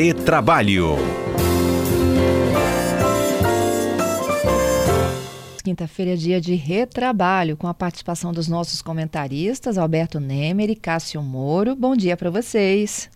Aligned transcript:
Retrabalho. 0.00 0.94
Quinta-feira 5.64 6.12
é 6.12 6.14
dia 6.14 6.40
de 6.40 6.54
retrabalho, 6.54 7.56
com 7.56 7.66
a 7.66 7.74
participação 7.74 8.32
dos 8.32 8.46
nossos 8.46 8.80
comentaristas, 8.80 9.76
Alberto 9.76 10.20
Nemer 10.20 10.70
e 10.70 10.76
Cássio 10.76 11.20
Moro. 11.20 11.74
Bom 11.74 11.96
dia 11.96 12.16
para 12.16 12.30
vocês. 12.30 13.10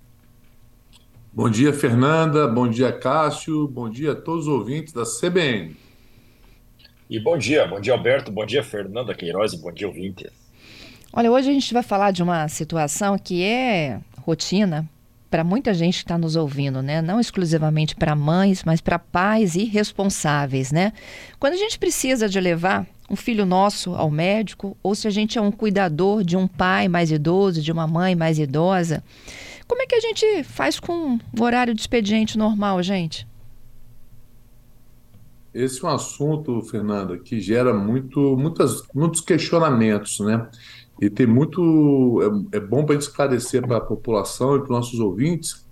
Bom 1.32 1.48
dia, 1.48 1.72
Fernanda. 1.72 2.48
Bom 2.48 2.68
dia, 2.68 2.90
Cássio. 2.90 3.68
Bom 3.68 3.88
dia 3.88 4.10
a 4.10 4.16
todos 4.16 4.48
os 4.48 4.52
ouvintes 4.52 4.92
da 4.92 5.04
CBN. 5.04 5.76
E 7.08 7.20
bom 7.20 7.38
dia, 7.38 7.64
bom 7.64 7.80
dia, 7.80 7.92
Alberto. 7.92 8.32
Bom 8.32 8.44
dia, 8.44 8.64
Fernanda 8.64 9.14
Queiroz. 9.14 9.52
E 9.52 9.58
bom 9.58 9.70
dia, 9.70 9.86
ouvintes. 9.86 10.32
Olha, 11.12 11.30
hoje 11.30 11.48
a 11.48 11.52
gente 11.52 11.72
vai 11.72 11.84
falar 11.84 12.10
de 12.10 12.24
uma 12.24 12.48
situação 12.48 13.16
que 13.16 13.44
é 13.44 14.00
rotina 14.22 14.90
para 15.32 15.42
muita 15.42 15.72
gente 15.72 15.94
que 15.94 16.04
está 16.04 16.18
nos 16.18 16.36
ouvindo, 16.36 16.82
né? 16.82 17.00
Não 17.00 17.18
exclusivamente 17.18 17.96
para 17.96 18.14
mães, 18.14 18.62
mas 18.66 18.82
para 18.82 18.98
pais 18.98 19.54
e 19.54 19.64
responsáveis, 19.64 20.70
né? 20.70 20.92
Quando 21.40 21.54
a 21.54 21.56
gente 21.56 21.78
precisa 21.78 22.28
de 22.28 22.38
levar 22.38 22.86
um 23.08 23.16
filho 23.16 23.46
nosso 23.46 23.94
ao 23.94 24.10
médico, 24.10 24.76
ou 24.82 24.94
se 24.94 25.08
a 25.08 25.10
gente 25.10 25.38
é 25.38 25.40
um 25.40 25.50
cuidador 25.50 26.22
de 26.22 26.36
um 26.36 26.46
pai 26.46 26.86
mais 26.86 27.10
idoso, 27.10 27.62
de 27.62 27.72
uma 27.72 27.86
mãe 27.86 28.14
mais 28.14 28.38
idosa, 28.38 29.02
como 29.66 29.80
é 29.80 29.86
que 29.86 29.94
a 29.94 30.00
gente 30.00 30.44
faz 30.44 30.78
com 30.78 31.16
o 31.16 31.42
horário 31.42 31.72
de 31.72 31.80
expediente 31.80 32.36
normal, 32.36 32.82
gente? 32.82 33.26
Esse 35.54 35.82
é 35.82 35.88
um 35.88 35.92
assunto, 35.92 36.60
Fernanda, 36.60 37.16
que 37.16 37.40
gera 37.40 37.72
muito, 37.72 38.36
muitas, 38.36 38.82
muitos 38.94 39.22
questionamentos, 39.22 40.20
né? 40.20 40.46
E 41.02 41.10
tem 41.10 41.26
muito. 41.26 42.46
É, 42.52 42.58
é 42.58 42.60
bom 42.60 42.86
para 42.86 42.94
esclarecer 42.94 43.66
para 43.66 43.78
a 43.78 43.80
população 43.80 44.54
e 44.54 44.58
para 44.58 44.66
os 44.66 44.70
nossos 44.70 45.00
ouvintes, 45.00 45.66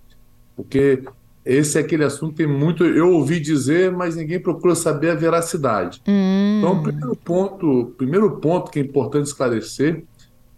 porque 0.57 1.05
esse 1.45 1.79
é 1.79 1.83
aquele 1.83 2.03
assunto 2.03 2.33
que 2.33 2.39
tem 2.39 2.49
muito. 2.49 2.85
Eu 2.85 3.13
ouvi 3.13 3.39
dizer, 3.39 3.93
mas 3.93 4.17
ninguém 4.17 4.41
procura 4.41 4.75
saber 4.75 5.11
a 5.11 5.15
veracidade. 5.15 6.03
Hum. 6.09 6.59
Então, 6.59 6.73
o 6.73 6.83
primeiro 6.83 7.15
ponto, 7.15 7.95
primeiro 7.97 8.39
ponto 8.39 8.73
que 8.73 8.81
é 8.81 8.83
importante 8.83 9.27
esclarecer, 9.27 10.03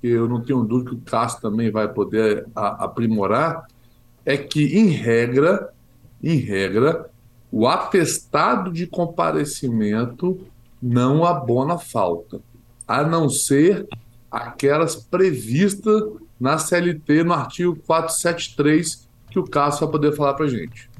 que 0.00 0.08
eu 0.08 0.26
não 0.26 0.40
tenho 0.40 0.64
dúvida 0.64 0.88
que 0.88 0.96
o 0.96 1.00
Cássio 1.00 1.42
também 1.42 1.70
vai 1.70 1.92
poder 1.92 2.46
a, 2.56 2.86
aprimorar, 2.86 3.66
é 4.24 4.38
que, 4.38 4.78
em 4.78 4.88
regra, 4.88 5.68
em 6.22 6.36
regra, 6.36 7.10
o 7.50 7.68
atestado 7.68 8.72
de 8.72 8.86
comparecimento 8.86 10.40
não 10.82 11.26
abona 11.26 11.76
falta, 11.76 12.40
a 12.88 13.04
não 13.04 13.28
ser 13.28 13.86
aquelas 14.32 14.96
previstas 14.96 16.02
na 16.40 16.56
CLT, 16.56 17.22
no 17.22 17.34
artigo 17.34 17.76
473, 17.86 19.08
que 19.30 19.38
o 19.38 19.44
Cássio 19.44 19.86
vai 19.86 19.92
poder 19.92 20.16
falar 20.16 20.34
para 20.34 20.46
a 20.46 20.48
gente. 20.48 20.90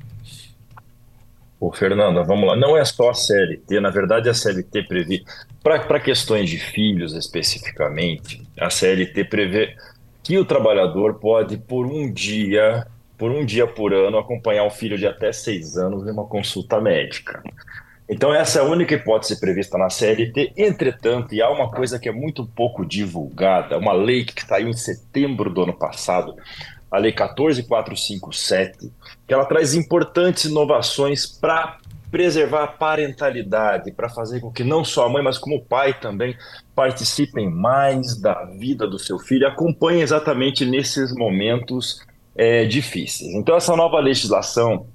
Ô, 1.58 1.72
Fernanda, 1.72 2.22
vamos 2.22 2.46
lá. 2.46 2.56
Não 2.56 2.76
é 2.76 2.84
só 2.84 3.10
a 3.10 3.14
CLT, 3.14 3.80
na 3.80 3.88
verdade 3.88 4.28
a 4.28 4.34
CLT 4.34 4.82
prevê, 4.82 5.22
para 5.62 6.00
questões 6.00 6.50
de 6.50 6.58
filhos 6.58 7.14
especificamente, 7.14 8.42
a 8.58 8.68
CLT 8.68 9.24
prevê 9.24 9.76
que 10.22 10.36
o 10.38 10.44
trabalhador 10.44 11.14
pode, 11.14 11.56
por 11.56 11.86
um 11.86 12.12
dia, 12.12 12.86
por 13.16 13.30
um 13.30 13.44
dia 13.44 13.66
por 13.66 13.94
ano, 13.94 14.18
acompanhar 14.18 14.64
um 14.64 14.70
filho 14.70 14.98
de 14.98 15.06
até 15.06 15.32
seis 15.32 15.76
anos 15.76 16.06
em 16.06 16.10
uma 16.10 16.26
consulta 16.26 16.80
médica. 16.80 17.42
Então, 18.08 18.34
essa 18.34 18.58
é 18.58 18.62
a 18.62 18.64
única 18.64 18.94
hipótese 18.94 19.40
prevista 19.40 19.78
na 19.78 19.88
CLT. 19.88 20.52
Entretanto, 20.56 21.34
e 21.34 21.40
há 21.40 21.48
uma 21.48 21.70
coisa 21.70 21.98
que 21.98 22.08
é 22.08 22.12
muito 22.12 22.44
pouco 22.44 22.84
divulgada, 22.84 23.78
uma 23.78 23.92
lei 23.92 24.24
que 24.24 24.44
saiu 24.44 24.68
em 24.68 24.74
setembro 24.74 25.48
do 25.48 25.62
ano 25.62 25.72
passado, 25.72 26.34
a 26.90 26.98
Lei 26.98 27.12
14457, 27.12 28.92
que 29.26 29.32
ela 29.32 29.46
traz 29.46 29.74
importantes 29.74 30.44
inovações 30.44 31.26
para 31.26 31.78
preservar 32.10 32.64
a 32.64 32.66
parentalidade, 32.66 33.90
para 33.90 34.10
fazer 34.10 34.40
com 34.40 34.52
que 34.52 34.62
não 34.62 34.84
só 34.84 35.06
a 35.06 35.08
mãe, 35.08 35.22
mas 35.22 35.38
como 35.38 35.56
o 35.56 35.64
pai 35.64 35.98
também 35.98 36.36
participem 36.74 37.48
mais 37.48 38.20
da 38.20 38.44
vida 38.44 38.86
do 38.86 38.98
seu 38.98 39.18
filho, 39.18 39.48
acompanhem 39.48 40.02
exatamente 40.02 40.66
nesses 40.66 41.14
momentos 41.14 42.04
é, 42.36 42.66
difíceis. 42.66 43.32
Então, 43.34 43.56
essa 43.56 43.74
nova 43.74 43.98
legislação 43.98 44.86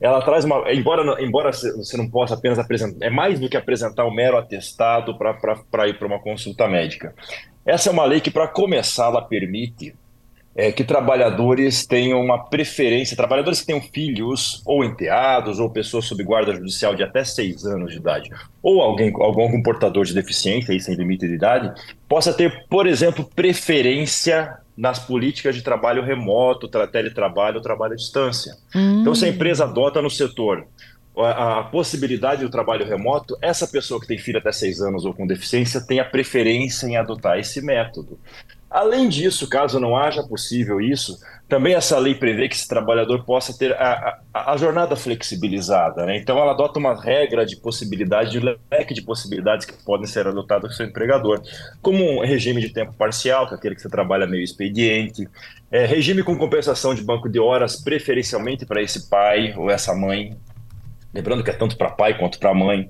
ela 0.00 0.22
traz 0.22 0.44
uma. 0.44 0.72
Embora, 0.72 1.22
embora 1.22 1.52
você 1.52 1.96
não 1.96 2.08
possa 2.08 2.34
apenas 2.34 2.58
apresentar. 2.58 3.04
É 3.04 3.10
mais 3.10 3.38
do 3.38 3.48
que 3.48 3.56
apresentar 3.56 4.06
um 4.06 4.14
mero 4.14 4.38
atestado 4.38 5.16
para 5.18 5.88
ir 5.88 5.98
para 5.98 6.06
uma 6.06 6.18
consulta 6.18 6.66
médica. 6.66 7.14
Essa 7.66 7.90
é 7.90 7.92
uma 7.92 8.06
lei 8.06 8.20
que, 8.20 8.30
para 8.30 8.48
começar, 8.48 9.06
ela 9.06 9.20
permite 9.20 9.94
é, 10.56 10.72
que 10.72 10.82
trabalhadores 10.82 11.86
tenham 11.86 12.20
uma 12.20 12.38
preferência, 12.46 13.16
trabalhadores 13.16 13.60
que 13.60 13.66
tenham 13.66 13.80
filhos, 13.80 14.62
ou 14.64 14.84
enteados, 14.84 15.60
ou 15.60 15.70
pessoas 15.70 16.06
sob 16.06 16.24
guarda 16.24 16.54
judicial 16.54 16.94
de 16.94 17.02
até 17.02 17.22
seis 17.22 17.64
anos 17.64 17.92
de 17.92 17.98
idade, 17.98 18.30
ou 18.62 18.80
alguém, 18.80 19.12
algum 19.14 19.50
comportador 19.50 20.04
de 20.04 20.14
deficiência, 20.14 20.72
aí 20.72 20.80
sem 20.80 20.94
limite 20.94 21.28
de 21.28 21.34
idade, 21.34 21.72
possa 22.08 22.32
ter, 22.32 22.66
por 22.68 22.86
exemplo, 22.86 23.28
preferência 23.34 24.58
nas 24.80 24.98
políticas 24.98 25.54
de 25.54 25.60
trabalho 25.60 26.02
remoto, 26.02 26.66
teletrabalho, 26.66 27.60
trabalho 27.60 27.92
à 27.92 27.96
distância. 27.96 28.56
Hum. 28.74 29.02
Então, 29.02 29.14
se 29.14 29.26
a 29.26 29.28
empresa 29.28 29.64
adota 29.64 30.00
no 30.00 30.08
setor 30.08 30.66
a, 31.18 31.58
a, 31.58 31.64
possibilidade 31.64 32.42
do 32.42 32.48
trabalho 32.48 32.86
remoto, 32.86 33.36
essa 33.42 33.66
pessoa 33.66 34.00
que 34.00 34.06
tem 34.06 34.16
filho 34.16 34.38
até 34.38 34.50
seis 34.50 34.80
anos 34.80 35.04
ou 35.04 35.12
com 35.12 35.26
deficiência 35.26 35.86
tem 35.86 36.00
a 36.00 36.04
preferência 36.04 36.86
em 36.86 36.96
adotar 36.96 37.38
esse 37.38 37.60
método. 37.60 38.18
Além 38.70 39.08
disso, 39.08 39.48
caso 39.48 39.80
não 39.80 39.96
haja 39.96 40.22
possível 40.22 40.80
isso, 40.80 41.18
também 41.48 41.74
essa 41.74 41.98
lei 41.98 42.14
prevê 42.14 42.48
que 42.48 42.54
esse 42.54 42.68
trabalhador 42.68 43.24
possa 43.24 43.52
ter 43.52 43.72
a, 43.72 44.20
a, 44.32 44.52
a 44.52 44.56
jornada 44.56 44.94
flexibilizada. 44.94 46.06
Né? 46.06 46.16
Então, 46.16 46.38
ela 46.38 46.52
adota 46.52 46.78
uma 46.78 46.94
regra 46.94 47.44
de 47.44 47.56
possibilidade, 47.56 48.30
de 48.30 48.38
leque 48.70 48.94
de 48.94 49.02
possibilidades 49.02 49.66
que 49.66 49.72
podem 49.84 50.06
ser 50.06 50.28
adotadas 50.28 50.62
pelo 50.62 50.72
seu 50.74 50.86
empregador, 50.86 51.42
como 51.82 51.98
um 51.98 52.24
regime 52.24 52.60
de 52.60 52.70
tempo 52.70 52.92
parcial, 52.92 53.48
que 53.48 53.54
é 53.54 53.56
aquele 53.56 53.74
que 53.74 53.82
você 53.82 53.88
trabalha 53.88 54.28
meio 54.28 54.44
expediente, 54.44 55.28
é, 55.68 55.84
regime 55.84 56.22
com 56.22 56.38
compensação 56.38 56.94
de 56.94 57.02
banco 57.02 57.28
de 57.28 57.40
horas, 57.40 57.82
preferencialmente 57.82 58.64
para 58.64 58.80
esse 58.80 59.10
pai 59.10 59.52
ou 59.56 59.68
essa 59.68 59.92
mãe, 59.92 60.36
lembrando 61.12 61.42
que 61.42 61.50
é 61.50 61.54
tanto 61.54 61.76
para 61.76 61.90
pai 61.90 62.16
quanto 62.16 62.38
para 62.38 62.54
mãe, 62.54 62.88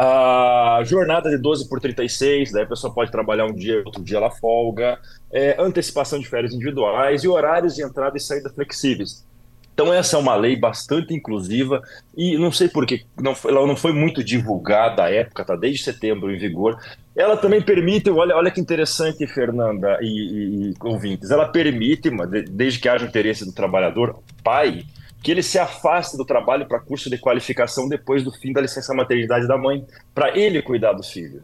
a 0.00 0.80
jornada 0.84 1.28
de 1.28 1.36
12 1.36 1.68
por 1.68 1.80
36, 1.80 2.52
daí 2.52 2.62
a 2.62 2.66
pessoa 2.66 2.94
pode 2.94 3.10
trabalhar 3.10 3.46
um 3.46 3.52
dia, 3.52 3.82
outro 3.84 4.00
dia 4.00 4.18
ela 4.18 4.30
folga. 4.30 4.96
É, 5.32 5.60
antecipação 5.60 6.20
de 6.20 6.28
férias 6.28 6.54
individuais 6.54 7.24
e 7.24 7.28
horários 7.28 7.74
de 7.74 7.82
entrada 7.82 8.16
e 8.16 8.20
saída 8.20 8.48
flexíveis. 8.48 9.26
Então 9.74 9.92
essa 9.92 10.16
é 10.16 10.18
uma 10.20 10.36
lei 10.36 10.56
bastante 10.56 11.12
inclusiva 11.12 11.82
e 12.16 12.38
não 12.38 12.52
sei 12.52 12.68
por 12.68 12.86
que 12.86 13.04
não, 13.20 13.34
ela 13.44 13.66
não 13.66 13.76
foi 13.76 13.92
muito 13.92 14.22
divulgada 14.22 15.04
à 15.04 15.10
época, 15.10 15.44
tá 15.44 15.56
desde 15.56 15.82
setembro 15.82 16.32
em 16.32 16.38
vigor. 16.38 16.78
Ela 17.16 17.36
também 17.36 17.60
permite, 17.60 18.08
olha, 18.08 18.36
olha 18.36 18.50
que 18.52 18.60
interessante, 18.60 19.26
Fernanda 19.26 19.98
e, 20.00 20.06
e, 20.06 20.70
e 20.70 20.74
ouvintes, 20.80 21.32
ela 21.32 21.48
permite, 21.48 22.08
desde 22.50 22.78
que 22.78 22.88
haja 22.88 23.04
interesse 23.04 23.44
do 23.44 23.52
trabalhador, 23.52 24.20
pai, 24.44 24.84
que 25.22 25.30
ele 25.30 25.42
se 25.42 25.58
afaste 25.58 26.16
do 26.16 26.24
trabalho 26.24 26.66
para 26.66 26.78
curso 26.78 27.10
de 27.10 27.18
qualificação 27.18 27.88
depois 27.88 28.22
do 28.22 28.32
fim 28.32 28.52
da 28.52 28.60
licença 28.60 28.94
maternidade 28.94 29.46
da 29.46 29.58
mãe, 29.58 29.84
para 30.14 30.36
ele 30.36 30.62
cuidar 30.62 30.92
do 30.92 31.02
filho. 31.02 31.42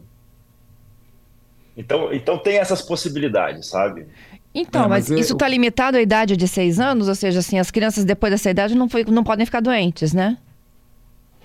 Então, 1.77 2.13
então 2.13 2.37
tem 2.37 2.57
essas 2.57 2.81
possibilidades, 2.81 3.67
sabe? 3.67 4.07
Então, 4.53 4.85
é, 4.85 4.87
mas, 4.87 5.09
mas 5.09 5.17
é... 5.17 5.21
isso 5.21 5.33
está 5.33 5.47
limitado 5.47 5.97
à 5.97 6.01
idade 6.01 6.37
de 6.37 6.47
seis 6.47 6.79
anos? 6.79 7.09
Ou 7.09 7.15
seja, 7.15 7.39
assim, 7.39 7.59
as 7.59 7.69
crianças 7.69 8.05
depois 8.05 8.31
dessa 8.31 8.49
idade 8.49 8.75
não, 8.75 8.87
foi, 8.87 9.03
não 9.03 9.23
podem 9.23 9.45
ficar 9.45 9.59
doentes, 9.59 10.13
né? 10.13 10.37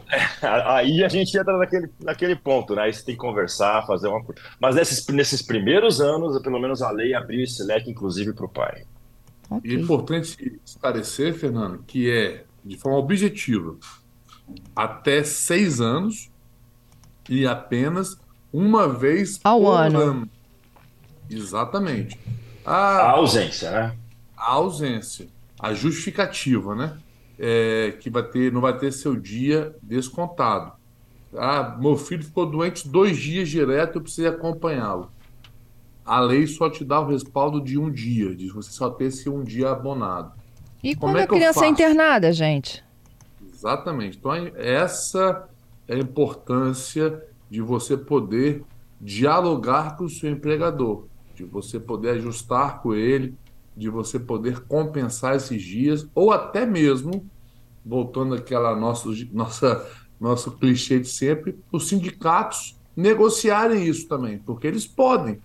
É, 0.08 0.46
aí 0.70 1.02
a 1.02 1.08
gente 1.08 1.36
entra 1.36 1.58
naquele, 1.58 1.90
naquele 2.00 2.36
ponto, 2.36 2.76
né? 2.76 2.82
Aí 2.82 2.92
você 2.92 3.04
tem 3.04 3.16
que 3.16 3.20
conversar, 3.20 3.84
fazer 3.86 4.06
uma 4.06 4.22
coisa. 4.22 4.40
Mas 4.60 4.76
nesses, 4.76 5.04
nesses 5.08 5.42
primeiros 5.42 6.00
anos, 6.00 6.40
pelo 6.40 6.60
menos 6.60 6.80
a 6.80 6.92
lei 6.92 7.12
abriu 7.12 7.42
esse 7.42 7.62
leque, 7.64 7.90
inclusive, 7.90 8.32
para 8.32 8.46
o 8.46 8.48
pai. 8.48 8.84
Okay. 9.50 9.76
é 9.76 9.80
importante 9.80 10.60
esclarecer, 10.64 11.34
Fernando, 11.34 11.82
que 11.84 12.08
é, 12.08 12.44
de 12.64 12.76
forma 12.76 12.98
objetiva, 12.98 13.76
até 14.76 15.24
seis 15.24 15.80
anos 15.80 16.30
e 17.28 17.46
apenas 17.46 18.16
uma 18.52 18.88
vez 18.88 19.40
ao 19.42 19.66
ano. 19.66 19.98
ano. 19.98 20.30
Exatamente. 21.28 22.18
A, 22.64 22.74
a, 22.74 23.10
ausência, 23.10 23.70
né? 23.70 23.96
A 24.36 24.52
ausência. 24.52 25.28
A 25.58 25.74
justificativa, 25.74 26.74
né? 26.74 26.98
É, 27.38 27.96
que 28.00 28.08
vai 28.08 28.22
ter, 28.22 28.52
não 28.52 28.60
vai 28.60 28.76
ter 28.76 28.92
seu 28.92 29.16
dia 29.16 29.74
descontado. 29.82 30.72
Ah, 31.36 31.76
meu 31.80 31.96
filho 31.96 32.22
ficou 32.22 32.46
doente 32.46 32.88
dois 32.88 33.16
dias 33.16 33.48
direto, 33.48 33.96
eu 33.96 34.02
precisei 34.02 34.28
acompanhá-lo 34.28 35.10
a 36.10 36.18
lei 36.18 36.44
só 36.44 36.68
te 36.68 36.84
dá 36.84 36.98
o 36.98 37.06
respaldo 37.06 37.60
de 37.60 37.78
um 37.78 37.88
dia, 37.88 38.34
de 38.34 38.48
você 38.48 38.72
só 38.72 38.90
ter 38.90 39.04
esse 39.04 39.30
um 39.30 39.44
dia 39.44 39.70
abonado. 39.70 40.32
E 40.82 40.96
Como 40.96 41.12
quando 41.12 41.20
é 41.20 41.22
a 41.22 41.26
criança 41.28 41.64
é 41.64 41.68
internada, 41.68 42.32
gente? 42.32 42.84
Exatamente. 43.54 44.18
Então, 44.18 44.32
essa 44.56 45.48
é 45.86 45.94
a 45.94 45.98
importância 46.00 47.24
de 47.48 47.60
você 47.60 47.96
poder 47.96 48.64
dialogar 49.00 49.96
com 49.96 50.02
o 50.02 50.10
seu 50.10 50.28
empregador, 50.28 51.04
de 51.36 51.44
você 51.44 51.78
poder 51.78 52.16
ajustar 52.16 52.82
com 52.82 52.92
ele, 52.92 53.36
de 53.76 53.88
você 53.88 54.18
poder 54.18 54.64
compensar 54.64 55.36
esses 55.36 55.62
dias, 55.62 56.08
ou 56.12 56.32
até 56.32 56.66
mesmo 56.66 57.24
voltando 57.86 58.34
àquela 58.34 58.74
nosso, 58.74 59.12
nossa, 59.32 59.88
nosso 60.18 60.50
clichê 60.50 60.98
de 60.98 61.08
sempre, 61.08 61.56
os 61.70 61.86
sindicatos 61.86 62.76
negociarem 62.96 63.86
isso 63.86 64.08
também, 64.08 64.38
porque 64.40 64.66
eles 64.66 64.88
podem 64.88 65.38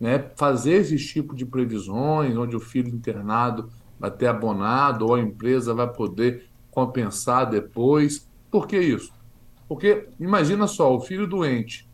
né, 0.00 0.30
fazer 0.34 0.76
esse 0.76 0.96
tipo 0.96 1.36
de 1.36 1.44
previsões, 1.44 2.36
onde 2.36 2.56
o 2.56 2.60
filho 2.60 2.88
internado 2.88 3.70
vai 3.98 4.10
ter 4.10 4.28
abonado 4.28 5.06
ou 5.06 5.14
a 5.14 5.20
empresa 5.20 5.74
vai 5.74 5.86
poder 5.92 6.46
compensar 6.70 7.50
depois. 7.50 8.26
Por 8.50 8.66
que 8.66 8.78
isso? 8.78 9.12
Porque 9.68 10.08
imagina 10.18 10.66
só, 10.66 10.96
o 10.96 11.00
filho 11.00 11.26
doente, 11.26 11.86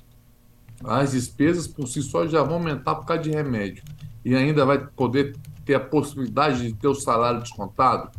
as 0.85 1.13
despesas 1.13 1.67
por 1.67 1.89
si 1.89 2.01
só 2.01 2.27
já 2.27 2.43
vão 2.43 2.55
aumentar 2.55 2.95
por 2.95 3.07
causa 3.07 3.23
de 3.23 3.31
remédio 3.31 3.83
e 4.25 4.35
ainda 4.35 4.65
vai 4.65 4.79
poder 4.79 5.37
ter 5.65 5.75
a 5.75 5.81
possibilidade 5.81 6.63
de 6.63 6.75
ter 6.75 6.89
o 6.89 6.95
salário 6.95 7.41
descontado. 7.41 8.11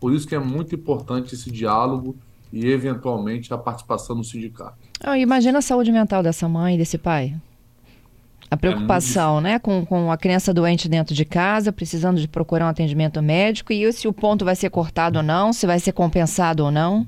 Por 0.00 0.12
isso 0.12 0.26
que 0.26 0.34
é 0.34 0.38
muito 0.38 0.74
importante 0.74 1.34
esse 1.34 1.50
diálogo 1.50 2.16
e, 2.52 2.66
eventualmente, 2.66 3.52
a 3.52 3.58
participação 3.58 4.16
no 4.16 4.24
sindicato. 4.24 4.76
Ah, 5.00 5.18
imagina 5.18 5.58
a 5.58 5.62
saúde 5.62 5.92
mental 5.92 6.22
dessa 6.22 6.48
mãe, 6.48 6.78
desse 6.78 6.96
pai. 6.96 7.34
A 8.50 8.56
preocupação, 8.56 9.40
né, 9.40 9.58
com, 9.58 9.84
com 9.84 10.12
a 10.12 10.16
criança 10.16 10.52
doente 10.52 10.88
dentro 10.88 11.14
de 11.14 11.24
casa, 11.24 11.72
precisando 11.72 12.20
de 12.20 12.28
procurar 12.28 12.66
um 12.66 12.68
atendimento 12.68 13.20
médico 13.22 13.72
e 13.72 13.90
se 13.92 14.06
o 14.06 14.12
ponto 14.12 14.44
vai 14.44 14.54
ser 14.54 14.70
cortado 14.70 15.18
ou 15.18 15.22
não, 15.22 15.52
se 15.52 15.66
vai 15.66 15.78
ser 15.80 15.92
compensado 15.92 16.64
ou 16.64 16.70
não. 16.70 17.06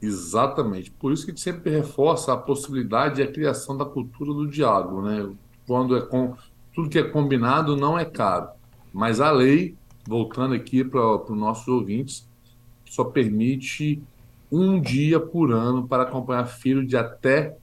Exatamente. 0.00 0.90
Por 0.90 1.12
isso 1.12 1.26
que 1.26 1.38
sempre 1.38 1.70
reforça 1.70 2.32
a 2.32 2.36
possibilidade 2.36 3.20
e 3.20 3.24
a 3.24 3.30
criação 3.30 3.76
da 3.76 3.84
cultura 3.84 4.32
do 4.32 4.48
diálogo, 4.48 5.02
né? 5.02 5.28
Quando 5.66 5.96
é 5.96 6.00
com 6.00 6.34
tudo 6.74 6.88
que 6.88 6.98
é 6.98 7.02
combinado 7.02 7.76
não 7.76 7.98
é 7.98 8.04
caro, 8.04 8.48
mas 8.92 9.20
a 9.20 9.30
lei, 9.30 9.76
voltando 10.06 10.54
aqui 10.54 10.82
para 10.82 11.22
os 11.22 11.36
nossos 11.36 11.68
ouvintes, 11.68 12.26
só 12.88 13.04
permite 13.04 14.02
um 14.50 14.80
dia 14.80 15.20
por 15.20 15.52
ano 15.52 15.86
para 15.86 16.04
acompanhar 16.04 16.46
filho 16.46 16.84
de 16.84 16.96
até 16.96 17.56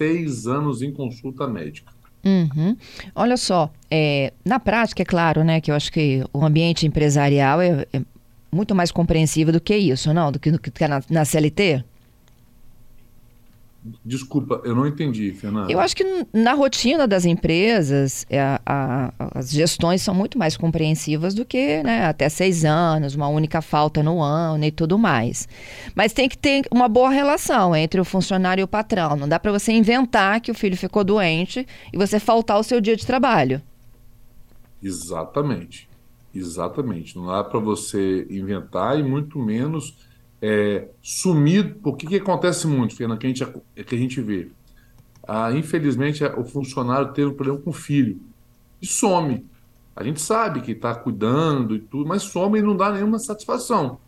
seis 0.00 0.46
anos 0.46 0.80
em 0.80 0.90
consulta 0.90 1.46
médica. 1.46 1.92
Uhum. 2.24 2.74
Olha 3.14 3.36
só, 3.36 3.70
é, 3.90 4.32
na 4.42 4.58
prática, 4.58 5.02
é 5.02 5.04
claro, 5.04 5.44
né, 5.44 5.60
que 5.60 5.70
eu 5.70 5.74
acho 5.74 5.92
que 5.92 6.24
o 6.32 6.42
ambiente 6.42 6.86
empresarial 6.86 7.60
é, 7.60 7.86
é 7.92 8.00
muito 8.50 8.74
mais 8.74 8.90
compreensível 8.90 9.52
do 9.52 9.60
que 9.60 9.76
isso, 9.76 10.12
não? 10.14 10.32
Do 10.32 10.38
que, 10.38 10.50
do 10.50 10.58
que 10.58 10.88
na, 10.88 11.02
na 11.10 11.24
CLT? 11.26 11.84
Desculpa, 14.04 14.60
eu 14.64 14.74
não 14.74 14.86
entendi, 14.86 15.32
Fernanda. 15.32 15.72
Eu 15.72 15.80
acho 15.80 15.96
que 15.96 16.04
na 16.34 16.52
rotina 16.52 17.08
das 17.08 17.24
empresas, 17.24 18.26
é, 18.28 18.38
a, 18.38 18.60
a, 18.66 19.12
as 19.38 19.50
gestões 19.50 20.02
são 20.02 20.14
muito 20.14 20.38
mais 20.38 20.54
compreensivas 20.54 21.32
do 21.32 21.46
que 21.46 21.82
né, 21.82 22.04
até 22.04 22.28
seis 22.28 22.64
anos, 22.64 23.14
uma 23.14 23.28
única 23.28 23.62
falta 23.62 24.02
no 24.02 24.20
ano 24.20 24.64
e 24.64 24.70
tudo 24.70 24.98
mais. 24.98 25.48
Mas 25.94 26.12
tem 26.12 26.28
que 26.28 26.36
ter 26.36 26.66
uma 26.70 26.88
boa 26.88 27.08
relação 27.08 27.74
entre 27.74 27.98
o 27.98 28.04
funcionário 28.04 28.60
e 28.60 28.64
o 28.64 28.68
patrão. 28.68 29.16
Não 29.16 29.26
dá 29.26 29.38
para 29.38 29.50
você 29.50 29.72
inventar 29.72 30.42
que 30.42 30.50
o 30.50 30.54
filho 30.54 30.76
ficou 30.76 31.02
doente 31.02 31.66
e 31.90 31.96
você 31.96 32.20
faltar 32.20 32.60
o 32.60 32.62
seu 32.62 32.82
dia 32.82 32.96
de 32.96 33.06
trabalho. 33.06 33.62
Exatamente. 34.82 35.88
Exatamente. 36.34 37.16
Não 37.16 37.26
dá 37.26 37.42
para 37.42 37.58
você 37.58 38.26
inventar 38.30 38.98
e 38.98 39.02
muito 39.02 39.38
menos 39.38 40.09
é, 40.40 40.88
sumir. 41.02 41.76
Porque 41.82 42.06
que 42.06 42.16
acontece 42.16 42.66
muito, 42.66 42.96
Fernando, 42.96 43.18
que 43.18 43.26
a 43.26 43.30
gente, 43.30 43.46
que 43.86 43.94
a 43.94 43.98
gente 43.98 44.20
vê? 44.20 44.48
Ah, 45.26 45.52
infelizmente, 45.52 46.24
o 46.24 46.44
funcionário 46.44 47.12
teve 47.12 47.28
um 47.28 47.34
problema 47.34 47.60
com 47.60 47.70
o 47.70 47.74
filho 47.74 48.20
e 48.80 48.86
some. 48.86 49.46
A 49.94 50.02
gente 50.02 50.20
sabe 50.20 50.60
que 50.60 50.72
está 50.72 50.94
cuidando 50.94 51.74
e 51.74 51.78
tudo, 51.78 52.08
mas 52.08 52.22
some 52.22 52.58
e 52.58 52.62
não 52.62 52.76
dá 52.76 52.90
nenhuma 52.90 53.18
satisfação. 53.18 53.98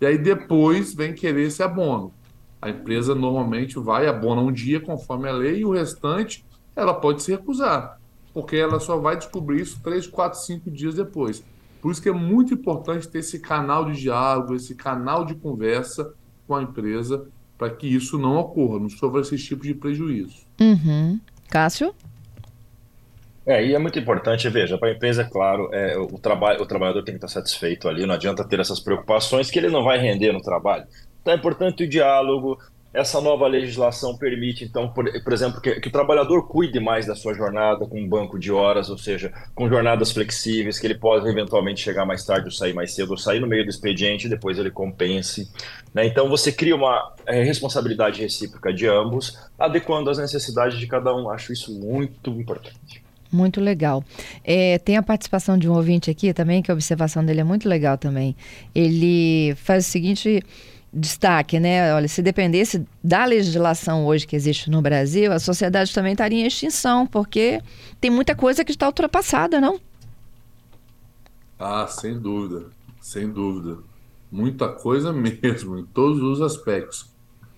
E 0.00 0.06
aí 0.06 0.18
depois 0.18 0.94
vem 0.94 1.14
querer 1.14 1.46
esse 1.46 1.62
abono. 1.62 2.12
A 2.60 2.70
empresa 2.70 3.14
normalmente 3.14 3.78
vai 3.78 4.06
abona 4.06 4.40
um 4.40 4.52
dia 4.52 4.80
conforme 4.80 5.28
a 5.28 5.32
lei 5.32 5.60
e 5.60 5.64
o 5.64 5.72
restante 5.72 6.44
ela 6.74 6.94
pode 6.94 7.22
se 7.22 7.32
recusar, 7.32 7.98
porque 8.32 8.56
ela 8.56 8.78
só 8.78 8.96
vai 8.98 9.16
descobrir 9.16 9.62
isso 9.62 9.80
três, 9.82 10.06
quatro, 10.06 10.38
cinco 10.38 10.70
dias 10.70 10.94
depois. 10.94 11.42
Por 11.80 11.92
isso 11.92 12.02
que 12.02 12.08
é 12.08 12.12
muito 12.12 12.54
importante 12.54 13.08
ter 13.08 13.20
esse 13.20 13.38
canal 13.38 13.84
de 13.84 14.00
diálogo, 14.00 14.54
esse 14.54 14.74
canal 14.74 15.24
de 15.24 15.34
conversa 15.34 16.12
com 16.46 16.56
a 16.56 16.62
empresa, 16.62 17.26
para 17.56 17.70
que 17.70 17.86
isso 17.86 18.18
não 18.18 18.36
ocorra, 18.36 18.80
não 18.80 18.88
sofra 18.88 19.20
esse 19.20 19.36
tipo 19.38 19.62
de 19.62 19.74
prejuízo. 19.74 20.46
Uhum. 20.60 21.20
Cássio? 21.50 21.94
É, 23.46 23.64
e 23.64 23.74
é 23.74 23.78
muito 23.78 23.98
importante, 23.98 24.48
veja, 24.50 24.76
para 24.76 24.90
a 24.90 24.92
empresa, 24.92 25.22
é 25.22 25.24
claro, 25.24 25.70
é, 25.72 25.96
o, 25.96 26.18
trabalho, 26.18 26.60
o 26.60 26.66
trabalhador 26.66 27.02
tem 27.02 27.14
que 27.14 27.24
estar 27.24 27.28
satisfeito 27.28 27.88
ali, 27.88 28.04
não 28.04 28.14
adianta 28.14 28.46
ter 28.46 28.60
essas 28.60 28.78
preocupações 28.78 29.50
que 29.50 29.58
ele 29.58 29.70
não 29.70 29.82
vai 29.82 29.98
render 29.98 30.32
no 30.32 30.42
trabalho. 30.42 30.84
Então 31.22 31.32
é 31.32 31.36
importante 31.36 31.84
o 31.84 31.88
diálogo, 31.88 32.58
essa 32.98 33.20
nova 33.20 33.46
legislação 33.46 34.16
permite, 34.16 34.64
então, 34.64 34.88
por, 34.88 35.04
por 35.22 35.32
exemplo, 35.32 35.60
que, 35.60 35.80
que, 35.80 35.88
o 35.88 35.92
trabalhador 35.92 36.48
cuide 36.48 36.80
mais 36.80 37.06
da 37.06 37.14
sua 37.14 37.32
jornada 37.32 37.86
com 37.86 38.00
um 38.00 38.08
banco 38.08 38.38
de 38.38 38.50
horas, 38.50 38.90
ou 38.90 38.98
seja, 38.98 39.32
com 39.54 39.68
jornadas 39.68 40.10
flexíveis, 40.10 40.80
que 40.80 40.86
ele 40.86 40.96
possa 40.96 41.28
eventualmente 41.28 41.80
chegar 41.80 42.04
mais 42.04 42.24
tarde 42.24 42.46
ou 42.46 42.50
sair 42.50 42.74
mais 42.74 42.92
cedo, 42.92 43.12
ou 43.12 43.16
sair 43.16 43.38
no 43.38 43.46
meio 43.46 43.62
do 43.64 43.70
expediente 43.70 44.26
e 44.26 44.30
depois 44.30 44.58
ele 44.58 44.70
compense. 44.70 45.48
Né? 45.94 46.06
Então, 46.06 46.28
você 46.28 46.50
cria 46.50 46.74
uma 46.74 47.14
é, 47.24 47.42
responsabilidade 47.44 48.20
recíproca 48.20 48.72
de 48.74 48.88
ambos, 48.88 49.38
adequando 49.56 50.10
às 50.10 50.18
necessidades 50.18 50.76
de 50.76 50.86
cada 50.88 51.14
um. 51.14 51.30
Acho 51.30 51.52
isso 51.52 51.72
muito 51.72 52.30
importante. 52.30 53.02
Muito 53.30 53.60
legal. 53.60 54.02
É, 54.42 54.78
tem 54.78 54.96
a 54.96 55.02
participação 55.02 55.56
de 55.56 55.68
um 55.68 55.74
ouvinte 55.74 56.10
aqui 56.10 56.32
também, 56.32 56.62
que 56.62 56.70
a 56.70 56.74
observação 56.74 57.24
dele 57.24 57.42
é 57.42 57.44
muito 57.44 57.68
legal 57.68 57.96
também. 57.96 58.34
Ele 58.74 59.54
faz 59.56 59.86
o 59.86 59.90
seguinte 59.90 60.42
destaque, 60.92 61.60
né? 61.60 61.94
Olha, 61.94 62.08
se 62.08 62.22
dependesse 62.22 62.86
da 63.02 63.24
legislação 63.24 64.06
hoje 64.06 64.26
que 64.26 64.34
existe 64.34 64.70
no 64.70 64.80
Brasil, 64.80 65.32
a 65.32 65.38
sociedade 65.38 65.92
também 65.92 66.12
estaria 66.12 66.42
em 66.42 66.46
extinção, 66.46 67.06
porque 67.06 67.60
tem 68.00 68.10
muita 68.10 68.34
coisa 68.34 68.64
que 68.64 68.72
está 68.72 68.86
ultrapassada, 68.86 69.60
não? 69.60 69.80
Ah, 71.58 71.86
sem 71.86 72.18
dúvida, 72.18 72.66
sem 73.00 73.30
dúvida. 73.30 73.78
Muita 74.30 74.68
coisa 74.68 75.12
mesmo, 75.12 75.78
em 75.78 75.84
todos 75.84 76.22
os 76.22 76.40
aspectos. 76.40 77.10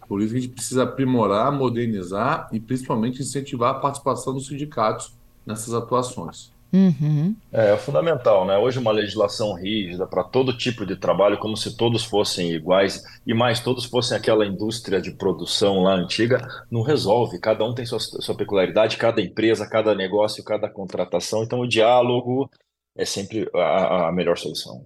Por 0.09 0.21
isso 0.21 0.35
a 0.35 0.41
gente 0.41 0.53
precisa 0.53 0.83
aprimorar, 0.83 1.53
modernizar 1.53 2.49
e 2.53 2.59
principalmente 2.59 3.23
incentivar 3.23 3.77
a 3.77 3.79
participação 3.79 4.35
dos 4.35 4.49
sindicatos 4.49 5.15
nessas 5.47 5.73
atuações. 5.73 6.53
Uhum. 6.73 7.35
É, 7.53 7.73
é, 7.73 7.77
fundamental, 7.77 8.47
né? 8.47 8.57
Hoje 8.57 8.79
uma 8.79 8.93
legislação 8.93 9.55
rígida 9.55 10.07
para 10.07 10.23
todo 10.23 10.57
tipo 10.57 10.87
de 10.87 10.97
trabalho, 10.97 11.39
como 11.39 11.57
se 11.57 11.77
todos 11.77 12.05
fossem 12.05 12.53
iguais 12.53 13.03
e 13.27 13.35
mais 13.35 13.61
todos 13.61 13.85
fossem 13.85 14.17
aquela 14.17 14.47
indústria 14.47 15.01
de 15.01 15.11
produção 15.11 15.83
lá 15.83 15.95
antiga, 15.95 16.47
não 16.71 16.83
resolve. 16.83 17.41
Cada 17.41 17.65
um 17.65 17.75
tem 17.75 17.85
sua, 17.85 17.99
sua 17.99 18.37
peculiaridade, 18.37 18.97
cada 18.97 19.21
empresa, 19.21 19.69
cada 19.69 19.95
negócio, 19.95 20.45
cada 20.45 20.69
contratação. 20.69 21.43
Então 21.43 21.61
o 21.61 21.69
diálogo 21.69 22.49
é 22.97 23.05
sempre 23.05 23.49
a, 23.55 24.09
a 24.09 24.13
melhor 24.13 24.39
solução. 24.39 24.85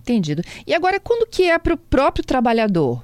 Entendido. 0.00 0.42
E 0.66 0.72
agora, 0.72 0.98
quando 1.00 1.28
que 1.28 1.50
é 1.50 1.58
para 1.58 1.74
o 1.74 1.78
próprio 1.78 2.24
trabalhador? 2.24 3.02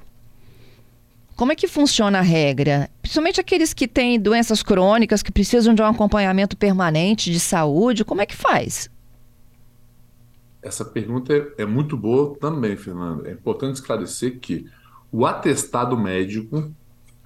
Como 1.37 1.51
é 1.51 1.55
que 1.55 1.67
funciona 1.67 2.17
a 2.17 2.23
regra? 2.23 2.89
Principalmente 2.99 3.39
aqueles 3.39 3.71
que 3.71 3.87
têm 3.87 4.19
doenças 4.19 4.63
crônicas, 4.63 5.21
que 5.21 5.31
precisam 5.31 5.75
de 5.75 5.83
um 5.83 5.85
acompanhamento 5.85 6.57
permanente 6.57 7.31
de 7.31 7.39
saúde, 7.39 8.03
como 8.03 8.21
é 8.21 8.25
que 8.25 8.35
faz? 8.35 8.89
Essa 10.63 10.83
pergunta 10.83 11.31
é, 11.31 11.61
é 11.61 11.65
muito 11.67 11.95
boa 11.95 12.35
também, 12.39 12.75
Fernando. 12.75 13.27
É 13.27 13.31
importante 13.33 13.75
esclarecer 13.75 14.39
que 14.39 14.65
o 15.11 15.27
atestado 15.27 15.95
médico 15.95 16.73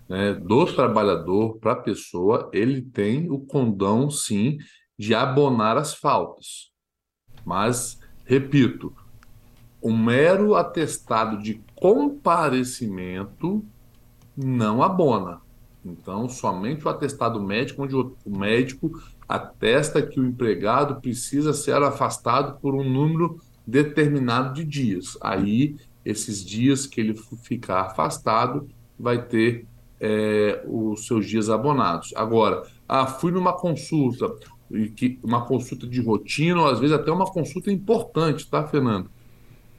né, 0.09 0.33
do 0.33 0.65
trabalhador 0.65 1.57
para 1.59 1.71
a 1.71 1.77
pessoa, 1.77 2.49
ele 2.51 2.81
tem 2.81 3.31
o 3.31 3.39
condão, 3.39 4.11
sim, 4.11 4.57
de 4.99 5.15
abonar 5.15 5.77
as 5.77 5.93
faltas. 5.93 6.69
Mas, 7.45 7.97
repito, 8.25 8.93
o 9.81 9.89
mero 9.89 10.53
atestado 10.53 11.41
de 11.41 11.61
comparecimento 11.75 13.65
não 14.43 14.81
abona. 14.81 15.39
Então, 15.83 16.29
somente 16.29 16.85
o 16.85 16.89
atestado 16.89 17.41
médico, 17.41 17.83
onde 17.83 17.95
o 17.95 18.15
médico 18.25 18.91
atesta 19.27 20.01
que 20.01 20.19
o 20.19 20.25
empregado 20.25 21.01
precisa 21.01 21.53
ser 21.53 21.81
afastado 21.81 22.59
por 22.59 22.75
um 22.75 22.83
número 22.83 23.39
determinado 23.65 24.53
de 24.53 24.63
dias. 24.63 25.17
Aí, 25.21 25.75
esses 26.05 26.43
dias 26.45 26.85
que 26.85 27.01
ele 27.01 27.15
ficar 27.43 27.81
afastado, 27.81 28.67
vai 28.99 29.23
ter 29.23 29.65
é, 29.99 30.63
os 30.67 31.07
seus 31.07 31.25
dias 31.27 31.49
abonados. 31.49 32.13
Agora, 32.15 32.63
ah, 32.87 33.07
fui 33.07 33.31
numa 33.31 33.53
consulta, 33.53 34.35
uma 35.23 35.45
consulta 35.45 35.87
de 35.87 36.01
rotina, 36.01 36.61
ou 36.61 36.67
às 36.67 36.79
vezes 36.79 36.95
até 36.95 37.11
uma 37.11 37.25
consulta 37.25 37.71
importante, 37.71 38.47
tá, 38.47 38.67
Fernando? 38.67 39.09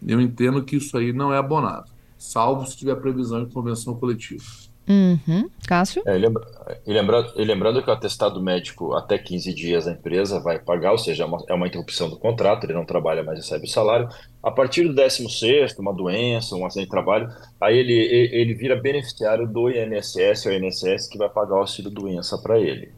Eu 0.05 0.21
entendo 0.21 0.65
que 0.65 0.77
isso 0.77 0.97
aí 0.97 1.13
não 1.13 1.33
é 1.33 1.39
abonado 1.39 1.92
salvo 2.23 2.65
se 2.67 2.77
tiver 2.77 2.95
previsão 2.97 3.45
de 3.45 3.53
convenção 3.53 3.95
coletiva. 3.95 4.45
Uhum. 4.89 5.49
Cássio? 5.67 6.03
É, 6.07 6.13
lembra, 6.13 6.45
e, 6.85 6.93
lembrando, 6.93 7.33
e 7.37 7.45
lembrando 7.45 7.83
que 7.83 7.89
o 7.89 7.93
atestado 7.93 8.43
médico 8.43 8.95
até 8.95 9.17
15 9.17 9.55
dias 9.55 9.87
a 9.87 9.93
empresa 9.93 10.41
vai 10.41 10.59
pagar, 10.59 10.93
ou 10.93 10.99
seja, 10.99 11.23
é 11.23 11.27
uma, 11.27 11.45
é 11.49 11.55
uma 11.55 11.67
interrupção 11.67 12.09
do 12.11 12.17
contrato, 12.17 12.65
ele 12.65 12.73
não 12.73 12.85
trabalha, 12.85 13.23
mas 13.23 13.39
recebe 13.39 13.65
o 13.65 13.69
salário. 13.69 14.09
A 14.43 14.51
partir 14.51 14.85
do 14.85 14.95
16 14.95 15.79
uma 15.79 15.93
doença, 15.93 16.57
um 16.57 16.67
acidente 16.67 16.87
de 16.87 16.91
trabalho, 16.91 17.29
aí 17.61 17.77
ele, 17.77 17.95
ele 18.33 18.55
vira 18.55 18.75
beneficiário 18.77 19.47
do 19.47 19.71
INSS, 19.71 20.47
ou 20.47 20.53
INSS 20.53 21.09
que 21.09 21.19
vai 21.19 21.29
pagar 21.29 21.57
o 21.57 21.61
auxílio 21.61 21.91
doença 21.91 22.37
para 22.39 22.59
ele. 22.59 22.93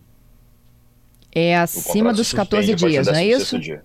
É 1.34 1.56
acima 1.56 2.12
dos 2.12 2.32
14 2.32 2.74
dias, 2.74 3.06
não 3.06 3.14
é 3.14 3.26
isso? 3.26 3.58
Dia 3.58 3.84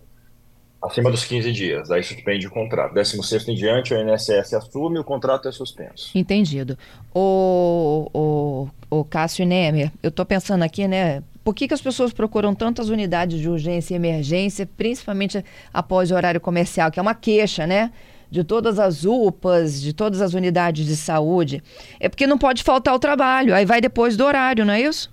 acima 0.81 1.11
dos 1.11 1.25
15 1.25 1.51
dias. 1.51 1.91
Aí 1.91 2.03
suspende 2.03 2.47
o 2.47 2.51
contrato. 2.51 2.93
16 2.93 3.47
em 3.49 3.55
diante, 3.55 3.93
o 3.93 3.97
INSS 3.97 4.53
assume 4.53 4.97
e 4.97 4.99
o 4.99 5.03
contrato 5.03 5.47
é 5.47 5.51
suspenso. 5.51 6.11
Entendido. 6.15 6.77
O, 7.13 8.09
o, 8.13 8.69
o 8.89 9.03
Cássio 9.03 9.45
Nemer, 9.45 9.91
eu 10.01 10.09
estou 10.09 10.25
pensando 10.25 10.63
aqui, 10.63 10.87
né? 10.87 11.23
Por 11.43 11.53
que, 11.53 11.67
que 11.67 11.73
as 11.73 11.81
pessoas 11.81 12.13
procuram 12.13 12.53
tantas 12.53 12.89
unidades 12.89 13.39
de 13.39 13.49
urgência 13.49 13.93
e 13.93 13.97
emergência, 13.97 14.69
principalmente 14.77 15.43
após 15.73 16.11
o 16.11 16.15
horário 16.15 16.39
comercial, 16.39 16.91
que 16.91 16.99
é 16.99 17.01
uma 17.01 17.15
queixa, 17.15 17.65
né? 17.65 17.91
De 18.29 18.43
todas 18.43 18.77
as 18.77 19.05
UPAs, 19.05 19.81
de 19.81 19.91
todas 19.91 20.21
as 20.21 20.33
unidades 20.33 20.85
de 20.85 20.95
saúde. 20.95 21.63
É 21.99 22.07
porque 22.07 22.27
não 22.27 22.37
pode 22.37 22.63
faltar 22.63 22.93
o 22.93 22.99
trabalho, 22.99 23.55
aí 23.55 23.65
vai 23.65 23.81
depois 23.81 24.15
do 24.15 24.23
horário, 24.23 24.63
não 24.63 24.73
é 24.73 24.81
isso? 24.81 25.09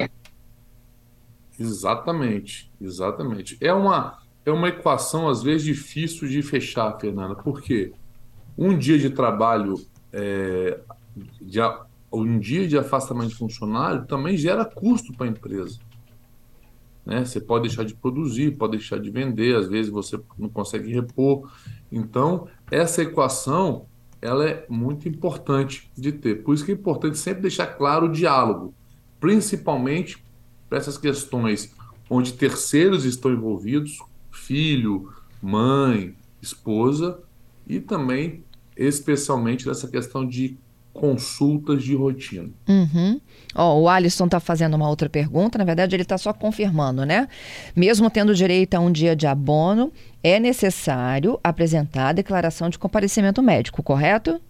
Exatamente, 1.59 2.71
exatamente. 2.79 3.57
É 3.59 3.73
uma 3.73 4.19
é 4.47 4.53
uma 4.53 4.69
equação, 4.69 5.29
às 5.29 5.43
vezes, 5.43 5.65
difícil 5.65 6.29
de 6.29 6.41
fechar, 6.41 6.99
Fernanda, 7.01 7.35
porque 7.35 7.93
um 8.57 8.79
dia 8.79 8.97
de 8.97 9.11
trabalho, 9.11 9.75
é, 10.13 10.79
de, 11.43 11.59
um 12.13 12.39
dia 12.39 12.67
de 12.69 12.79
afastamento 12.79 13.31
de 13.31 13.35
funcionário 13.35 14.07
também 14.07 14.37
gera 14.37 14.65
custo 14.65 15.13
para 15.13 15.27
a 15.27 15.29
empresa. 15.29 15.81
Né? 17.05 17.25
Você 17.25 17.41
pode 17.41 17.67
deixar 17.67 17.85
de 17.85 17.95
produzir, 17.95 18.57
pode 18.57 18.79
deixar 18.79 19.01
de 19.01 19.11
vender, 19.11 19.57
às 19.57 19.69
vezes 19.69 19.91
você 19.91 20.19
não 20.39 20.49
consegue 20.49 20.93
repor. 20.93 21.51
Então, 21.91 22.47
essa 22.71 23.03
equação 23.03 23.87
ela 24.23 24.49
é 24.49 24.65
muito 24.69 25.09
importante 25.09 25.91
de 25.97 26.13
ter. 26.13 26.43
Por 26.43 26.55
isso 26.55 26.65
que 26.65 26.71
é 26.71 26.75
importante 26.75 27.19
sempre 27.19 27.43
deixar 27.43 27.67
claro 27.67 28.07
o 28.07 28.13
diálogo, 28.13 28.73
principalmente 29.21 30.25
para 30.69 30.79
essas 30.79 30.97
questões 30.97 31.75
onde 32.09 32.33
terceiros 32.33 33.05
estão 33.05 33.33
envolvidos, 33.33 33.99
filho, 34.37 35.13
mãe, 35.43 36.15
esposa 36.41 37.19
e 37.67 37.81
também, 37.81 38.45
especialmente, 38.77 39.67
nessa 39.67 39.89
questão 39.89 40.27
de 40.27 40.57
consultas 40.93 41.83
de 41.83 41.95
rotina. 41.95 42.49
Uhum. 42.67 43.21
Oh, 43.55 43.83
o 43.83 43.89
Alisson 43.89 44.25
está 44.25 44.41
fazendo 44.41 44.75
uma 44.75 44.89
outra 44.89 45.11
pergunta, 45.11 45.59
na 45.59 45.65
verdade 45.65 45.95
ele 45.95 46.03
está 46.03 46.17
só 46.17 46.33
confirmando, 46.33 47.05
né? 47.05 47.29
Mesmo 47.75 48.11
tendo 48.11 48.35
direito 48.35 48.75
a 48.75 48.81
um 48.81 48.91
dia 48.91 49.15
de 49.15 49.27
abono, 49.27 49.93
é 50.23 50.41
necessário 50.41 51.39
apresentar 51.45 52.09
a 52.09 52.13
declaração 52.13 52.71
de 52.71 52.79
comparecimento 52.79 53.43
médico, 53.43 53.83
correto? 53.83 54.41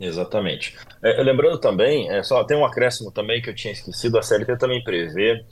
Exatamente. 0.00 0.76
É, 1.02 1.22
lembrando 1.22 1.58
também, 1.58 2.08
é, 2.10 2.22
só 2.22 2.42
tem 2.44 2.56
um 2.56 2.64
acréscimo 2.64 3.10
também 3.10 3.42
que 3.42 3.50
eu 3.50 3.54
tinha 3.54 3.72
esquecido, 3.72 4.16
a 4.16 4.22
CLT 4.22 4.56
também 4.56 4.82
prevê 4.82 5.44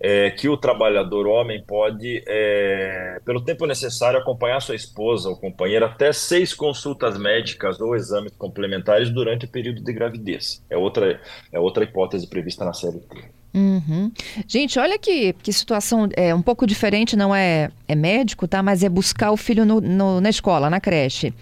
é, 0.00 0.30
que 0.30 0.48
o 0.48 0.56
trabalhador 0.56 1.26
homem 1.26 1.62
pode, 1.62 2.22
é, 2.26 3.20
pelo 3.24 3.40
tempo 3.40 3.66
necessário, 3.66 4.18
acompanhar 4.18 4.60
sua 4.60 4.74
esposa 4.74 5.28
ou 5.28 5.36
companheira 5.36 5.86
até 5.86 6.12
seis 6.12 6.52
consultas 6.52 7.18
médicas 7.18 7.80
ou 7.80 7.94
exames 7.94 8.32
complementares 8.36 9.10
durante 9.10 9.46
o 9.46 9.48
período 9.48 9.82
de 9.82 9.92
gravidez. 9.92 10.62
É 10.68 10.76
outra, 10.76 11.20
é 11.52 11.58
outra 11.58 11.84
hipótese 11.84 12.26
prevista 12.26 12.64
na 12.64 12.72
CLT. 12.72 13.24
Uhum. 13.54 14.10
Gente, 14.48 14.80
olha 14.80 14.98
que, 14.98 15.32
que 15.34 15.52
situação 15.52 16.08
é 16.16 16.34
um 16.34 16.42
pouco 16.42 16.66
diferente, 16.66 17.14
não 17.14 17.32
é, 17.32 17.70
é 17.86 17.94
médico, 17.94 18.48
tá? 18.48 18.62
Mas 18.62 18.82
é 18.82 18.88
buscar 18.88 19.30
o 19.30 19.36
filho 19.36 19.64
no, 19.64 19.80
no, 19.80 20.20
na 20.20 20.28
escola, 20.28 20.68
na 20.68 20.80
creche. 20.80 21.32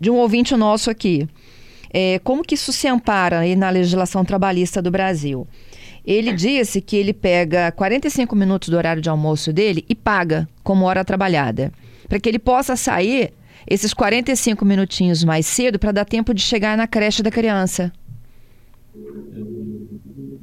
De 0.00 0.10
um 0.10 0.16
ouvinte 0.16 0.56
nosso 0.56 0.90
aqui. 0.90 1.28
É, 1.94 2.18
como 2.24 2.42
que 2.42 2.56
isso 2.56 2.72
se 2.72 2.88
ampara 2.88 3.40
aí 3.40 3.54
na 3.54 3.70
legislação 3.70 4.24
trabalhista 4.24 4.82
do 4.82 4.90
Brasil? 4.90 5.46
Ele 6.04 6.32
disse 6.32 6.80
que 6.80 6.96
ele 6.96 7.12
pega 7.12 7.70
45 7.72 8.34
minutos 8.34 8.68
do 8.68 8.76
horário 8.76 9.00
de 9.00 9.08
almoço 9.08 9.52
dele 9.52 9.84
e 9.88 9.94
paga 9.94 10.48
como 10.62 10.84
hora 10.84 11.04
trabalhada, 11.04 11.72
para 12.08 12.18
que 12.18 12.28
ele 12.28 12.38
possa 12.38 12.74
sair 12.74 13.32
esses 13.66 13.94
45 13.94 14.64
minutinhos 14.64 15.22
mais 15.22 15.46
cedo 15.46 15.78
para 15.78 15.92
dar 15.92 16.04
tempo 16.04 16.34
de 16.34 16.42
chegar 16.42 16.76
na 16.76 16.86
creche 16.86 17.22
da 17.22 17.30
criança. 17.30 17.92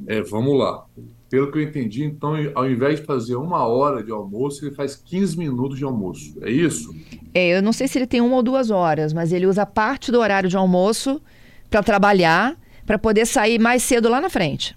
É, 0.06 0.22
vamos 0.22 0.58
lá. 0.58 0.84
Pelo 1.28 1.52
que 1.52 1.58
eu 1.58 1.62
entendi, 1.62 2.02
então, 2.02 2.34
ao 2.54 2.68
invés 2.68 2.98
de 2.98 3.06
fazer 3.06 3.36
uma 3.36 3.64
hora 3.64 4.02
de 4.02 4.10
almoço, 4.10 4.64
ele 4.64 4.74
faz 4.74 4.96
15 4.96 5.38
minutos 5.38 5.78
de 5.78 5.84
almoço. 5.84 6.36
É 6.42 6.50
isso? 6.50 6.92
É, 7.32 7.56
eu 7.56 7.62
não 7.62 7.72
sei 7.72 7.86
se 7.86 7.98
ele 7.98 8.06
tem 8.06 8.20
uma 8.20 8.34
ou 8.34 8.42
duas 8.42 8.70
horas, 8.70 9.12
mas 9.12 9.32
ele 9.32 9.46
usa 9.46 9.64
parte 9.64 10.10
do 10.10 10.18
horário 10.18 10.48
de 10.48 10.56
almoço 10.56 11.22
para 11.70 11.84
trabalhar, 11.84 12.58
para 12.84 12.98
poder 12.98 13.26
sair 13.26 13.60
mais 13.60 13.84
cedo 13.84 14.08
lá 14.08 14.20
na 14.20 14.28
frente. 14.28 14.74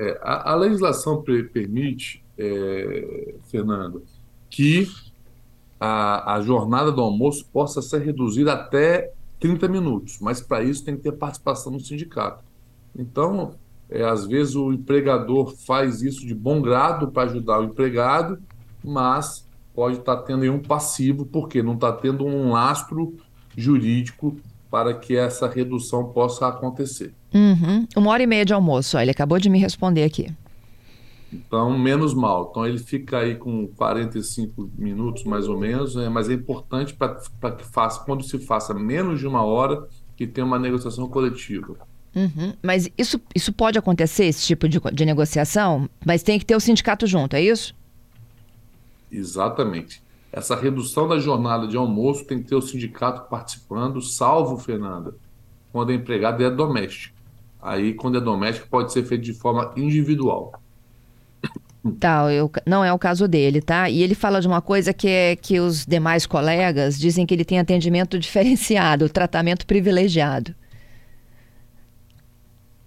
É, 0.00 0.18
a, 0.22 0.52
a, 0.52 0.54
legislação 0.54 1.22
permite, 1.22 2.24
é, 2.38 3.34
Fernando, 3.50 4.02
que 4.48 4.88
a, 5.78 6.36
a 6.36 6.40
jornada 6.40 6.90
do 6.90 7.02
almoço 7.02 7.44
possa 7.52 7.82
ser 7.82 8.00
reduzida 8.00 8.54
até 8.54 9.12
30 9.38 9.68
minutos, 9.68 10.18
mas 10.18 10.40
para 10.40 10.62
isso 10.62 10.82
tem 10.82 10.96
que 10.96 11.02
ter 11.02 11.12
participação 11.12 11.70
no 11.70 11.80
sindicato. 11.80 12.42
Então, 12.98 13.56
é, 13.90 14.02
às 14.02 14.26
vezes 14.26 14.56
o 14.56 14.72
empregador 14.72 15.54
faz 15.54 16.00
isso 16.00 16.26
de 16.26 16.34
bom 16.34 16.62
grado 16.62 17.10
para 17.10 17.24
ajudar 17.24 17.60
o 17.60 17.64
empregado, 17.64 18.38
mas 18.82 19.46
pode 19.74 19.98
estar 19.98 20.16
tá 20.16 20.22
tendo 20.22 20.50
um 20.50 20.60
passivo, 20.60 21.26
porque 21.26 21.62
não 21.62 21.74
está 21.74 21.92
tendo 21.92 22.24
um 22.24 22.52
lastro 22.52 23.18
jurídico 23.54 24.34
para 24.70 24.94
que 24.94 25.16
essa 25.16 25.48
redução 25.48 26.12
possa 26.12 26.48
acontecer. 26.48 27.12
Uhum. 27.34 27.86
Uma 27.96 28.10
hora 28.10 28.22
e 28.22 28.26
meia 28.26 28.44
de 28.44 28.54
almoço, 28.54 28.96
ó, 28.96 29.00
ele 29.00 29.10
acabou 29.10 29.38
de 29.38 29.50
me 29.50 29.58
responder 29.58 30.04
aqui. 30.04 30.32
Então, 31.32 31.78
menos 31.78 32.12
mal. 32.12 32.48
Então, 32.50 32.66
ele 32.66 32.78
fica 32.78 33.18
aí 33.18 33.36
com 33.36 33.66
45 33.68 34.70
minutos, 34.76 35.24
mais 35.24 35.48
ou 35.48 35.58
menos, 35.58 35.94
né? 35.94 36.08
mas 36.08 36.28
é 36.28 36.34
importante 36.34 36.94
para 36.94 37.52
que 37.52 37.64
faça, 37.64 38.00
quando 38.04 38.22
se 38.24 38.38
faça 38.38 38.74
menos 38.74 39.20
de 39.20 39.26
uma 39.26 39.44
hora, 39.44 39.86
que 40.16 40.26
tenha 40.26 40.46
uma 40.46 40.58
negociação 40.58 41.08
coletiva. 41.08 41.76
Uhum. 42.14 42.52
Mas 42.62 42.90
isso, 42.98 43.20
isso 43.34 43.52
pode 43.52 43.78
acontecer, 43.78 44.24
esse 44.24 44.44
tipo 44.44 44.68
de, 44.68 44.80
de 44.92 45.04
negociação, 45.04 45.88
mas 46.04 46.22
tem 46.22 46.38
que 46.38 46.44
ter 46.44 46.56
o 46.56 46.60
sindicato 46.60 47.06
junto, 47.06 47.34
é 47.34 47.42
isso? 47.42 47.74
Exatamente. 49.10 50.02
Essa 50.32 50.54
redução 50.54 51.08
da 51.08 51.18
jornada 51.18 51.66
de 51.66 51.76
almoço 51.76 52.24
tem 52.24 52.40
que 52.40 52.48
ter 52.48 52.54
o 52.54 52.62
sindicato 52.62 53.28
participando, 53.28 54.00
salvo, 54.00 54.56
Fernanda, 54.58 55.14
quando 55.72 55.90
a 55.90 55.94
empregada 55.94 56.44
é 56.44 56.50
doméstica. 56.50 57.14
Aí, 57.60 57.94
quando 57.94 58.18
é 58.18 58.20
doméstica, 58.20 58.66
pode 58.70 58.92
ser 58.92 59.04
feito 59.04 59.24
de 59.24 59.34
forma 59.34 59.72
individual. 59.76 60.52
Tá, 61.98 62.30
eu, 62.32 62.50
não 62.66 62.84
é 62.84 62.92
o 62.92 62.98
caso 62.98 63.26
dele, 63.26 63.60
tá? 63.60 63.88
E 63.88 64.02
ele 64.02 64.14
fala 64.14 64.40
de 64.40 64.46
uma 64.46 64.60
coisa 64.60 64.92
que 64.92 65.08
é 65.08 65.34
que 65.34 65.58
os 65.58 65.84
demais 65.84 66.26
colegas 66.26 66.98
dizem 66.98 67.26
que 67.26 67.34
ele 67.34 67.44
tem 67.44 67.58
atendimento 67.58 68.16
diferenciado, 68.20 69.08
tratamento 69.08 69.66
privilegiado. 69.66 70.54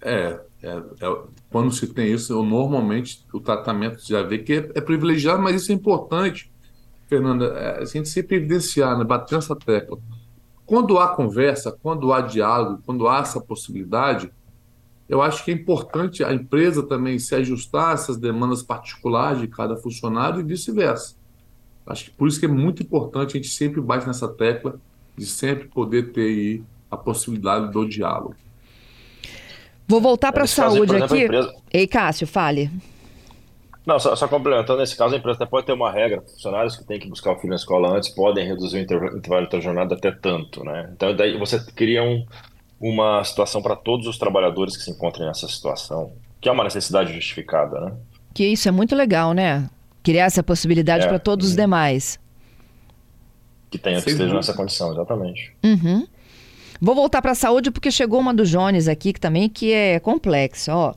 É, 0.01 0.39
é, 0.61 0.69
é 0.69 1.17
quando 1.49 1.71
se 1.71 1.87
tem 1.87 2.13
isso, 2.13 2.33
eu, 2.33 2.43
normalmente 2.43 3.25
o 3.33 3.39
tratamento 3.39 3.99
já 4.07 4.21
vê 4.21 4.37
que 4.37 4.53
é, 4.53 4.69
é 4.75 4.81
privilegiado, 4.81 5.41
mas 5.41 5.61
isso 5.61 5.71
é 5.71 5.75
importante 5.75 6.52
Fernanda, 7.13 7.45
é, 7.45 7.81
a 7.81 7.85
gente 7.85 8.09
sempre 8.09 8.37
evidenciar, 8.37 8.97
né, 8.97 9.03
bater 9.03 9.37
essa 9.37 9.55
tecla. 9.55 9.99
Quando 10.65 10.97
há 10.97 11.09
conversa, 11.09 11.71
quando 11.71 12.11
há 12.11 12.21
diálogo, 12.21 12.81
quando 12.85 13.07
há 13.07 13.19
essa 13.19 13.39
possibilidade, 13.39 14.31
eu 15.07 15.21
acho 15.21 15.45
que 15.45 15.51
é 15.51 15.53
importante 15.53 16.23
a 16.23 16.33
empresa 16.33 16.81
também 16.81 17.19
se 17.19 17.35
ajustar 17.35 17.91
a 17.91 17.93
essas 17.93 18.17
demandas 18.17 18.63
particulares 18.63 19.41
de 19.41 19.47
cada 19.47 19.75
funcionário 19.75 20.39
e 20.39 20.43
vice-versa. 20.43 21.15
Acho 21.85 22.05
que 22.05 22.11
por 22.11 22.27
isso 22.27 22.39
que 22.39 22.47
é 22.47 22.49
muito 22.49 22.81
importante 22.81 23.37
a 23.37 23.41
gente 23.41 23.49
sempre 23.49 23.79
bate 23.79 24.07
nessa 24.07 24.27
tecla 24.27 24.79
de 25.15 25.27
sempre 25.27 25.67
poder 25.67 26.13
ter 26.13 26.21
aí 26.21 26.63
a 26.89 26.97
possibilidade 26.97 27.71
do 27.71 27.87
diálogo. 27.87 28.35
Vou 29.87 30.01
voltar 30.01 30.31
para 30.31 30.45
a 30.45 30.47
saúde 30.47 30.95
aqui. 30.95 31.25
Empresa... 31.25 31.53
Ei, 31.71 31.85
Cássio, 31.85 32.25
fale. 32.25 32.71
Não, 33.85 33.99
só, 33.99 34.15
só, 34.15 34.27
complementando, 34.27 34.79
nesse 34.79 34.95
caso 34.95 35.13
a 35.13 35.17
empresa 35.17 35.37
até 35.37 35.45
pode 35.45 35.65
ter 35.65 35.73
uma 35.73 35.91
regra, 35.91 36.21
funcionários 36.21 36.75
que 36.75 36.85
têm 36.85 36.99
que 36.99 37.09
buscar 37.09 37.33
o 37.33 37.35
filho 37.35 37.49
na 37.49 37.57
escola 37.57 37.95
antes 37.95 38.09
podem 38.09 38.47
reduzir 38.47 38.77
o 38.77 38.79
intervalo 39.17 39.49
da 39.49 39.59
jornada 39.59 39.95
até 39.95 40.11
tanto, 40.11 40.63
né? 40.63 40.89
Então 40.95 41.13
daí 41.15 41.37
você 41.37 41.59
cria 41.73 42.01
um, 42.01 42.25
uma 42.79 43.23
situação 43.23 43.61
para 43.61 43.75
todos 43.75 44.07
os 44.07 44.17
trabalhadores 44.17 44.77
que 44.77 44.83
se 44.83 44.91
encontrem 44.91 45.27
nessa 45.27 45.47
situação, 45.49 46.13
que 46.39 46.47
é 46.47 46.51
uma 46.51 46.63
necessidade 46.63 47.13
justificada, 47.13 47.79
né? 47.81 47.91
Que 48.33 48.45
isso 48.45 48.69
é 48.69 48.71
muito 48.71 48.95
legal, 48.95 49.33
né? 49.33 49.69
Criar 50.01 50.25
essa 50.25 50.41
possibilidade 50.41 51.05
é, 51.05 51.07
para 51.07 51.19
todos 51.19 51.49
os 51.49 51.55
demais. 51.55 52.17
Que 53.69 53.77
tenham 53.77 54.01
que 54.01 54.09
estejam 54.09 54.35
nessa 54.35 54.53
condição, 54.53 54.93
exatamente. 54.93 55.53
Uhum. 55.63 56.07
Vou 56.81 56.95
voltar 56.95 57.21
para 57.21 57.31
a 57.31 57.35
saúde 57.35 57.71
porque 57.71 57.91
chegou 57.91 58.19
uma 58.19 58.33
do 58.33 58.45
Jones 58.45 58.87
aqui 58.87 59.13
que 59.13 59.19
também 59.19 59.49
que 59.49 59.71
é 59.71 59.99
complexa, 59.99 60.75
ó. 60.75 60.93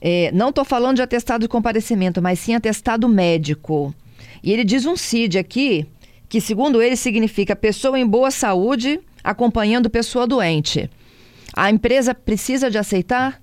É, 0.00 0.30
não 0.32 0.50
estou 0.50 0.64
falando 0.64 0.96
de 0.96 1.02
atestado 1.02 1.42
de 1.42 1.48
comparecimento, 1.48 2.22
mas 2.22 2.38
sim 2.38 2.54
atestado 2.54 3.08
médico. 3.08 3.94
E 4.42 4.52
ele 4.52 4.64
diz 4.64 4.86
um 4.86 4.96
CID 4.96 5.38
aqui, 5.38 5.86
que 6.28 6.40
segundo 6.40 6.80
ele 6.80 6.96
significa 6.96 7.56
pessoa 7.56 7.98
em 7.98 8.06
boa 8.06 8.30
saúde 8.30 9.00
acompanhando 9.22 9.90
pessoa 9.90 10.26
doente. 10.26 10.88
A 11.54 11.70
empresa 11.70 12.14
precisa 12.14 12.70
de 12.70 12.78
aceitar? 12.78 13.42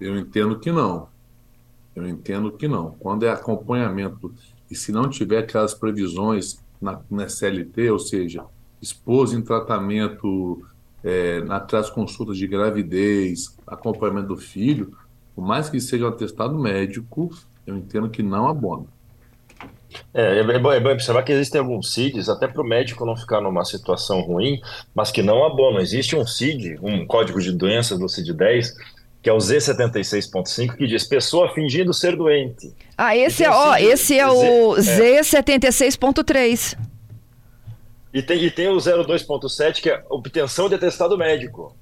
Eu 0.00 0.16
entendo 0.16 0.58
que 0.58 0.70
não. 0.70 1.08
Eu 1.94 2.06
entendo 2.06 2.52
que 2.52 2.68
não. 2.68 2.92
Quando 2.92 3.26
é 3.26 3.30
acompanhamento 3.30 4.32
e 4.70 4.74
se 4.76 4.92
não 4.92 5.08
tiver 5.08 5.38
aquelas 5.38 5.74
previsões 5.74 6.58
na, 6.80 7.00
na 7.10 7.24
SLT, 7.24 7.90
ou 7.90 7.98
seja, 7.98 8.44
esposa 8.80 9.36
em 9.36 9.42
tratamento 9.42 10.64
é, 11.02 11.40
nas 11.40 11.90
consultas 11.90 12.36
de 12.36 12.46
gravidez, 12.46 13.56
acompanhamento 13.66 14.28
do 14.28 14.36
filho, 14.36 14.96
por 15.34 15.44
mais 15.44 15.68
que 15.68 15.80
seja 15.80 16.04
um 16.04 16.08
atestado 16.08 16.56
médico, 16.58 17.30
eu 17.66 17.76
entendo 17.76 18.10
que 18.10 18.22
não 18.22 18.48
abona. 18.48 18.86
É, 20.12 20.40
é, 20.40 20.58
bom, 20.58 20.72
é 20.72 20.80
bom 20.80 20.90
observar 20.90 21.22
que 21.22 21.32
existem 21.32 21.60
alguns 21.60 21.92
CIDs, 21.92 22.28
até 22.28 22.46
para 22.46 22.60
o 22.60 22.64
médico 22.64 23.06
não 23.06 23.16
ficar 23.16 23.40
numa 23.40 23.64
situação 23.64 24.20
ruim, 24.20 24.60
mas 24.94 25.10
que 25.10 25.22
não 25.22 25.44
abonam. 25.44 25.80
Existe 25.80 26.14
um 26.16 26.26
CID, 26.26 26.78
um 26.82 27.06
código 27.06 27.40
de 27.40 27.52
doenças 27.52 27.98
do 27.98 28.06
CID-10, 28.06 28.72
que 29.22 29.30
é 29.30 29.32
o 29.32 29.38
Z76.5, 29.38 30.76
que 30.76 30.86
diz 30.86 31.04
pessoa 31.04 31.54
fingindo 31.54 31.94
ser 31.94 32.16
doente. 32.16 32.72
Ah, 32.96 33.16
esse 33.16 33.44
é, 33.44 33.50
ó, 33.50 33.76
esse 33.76 34.18
é 34.18 34.28
o 34.28 34.74
Z76.3. 34.74 36.76
E 38.12 38.22
tem, 38.22 38.42
e 38.42 38.50
tem 38.50 38.68
o 38.68 38.76
02.7, 38.76 39.82
que 39.82 39.90
é 39.90 40.02
obtenção 40.08 40.68
de 40.68 40.74
atestado 40.74 41.16
médico. 41.18 41.76